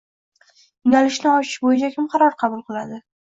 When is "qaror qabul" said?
2.15-2.65